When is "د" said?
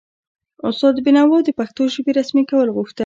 1.43-1.49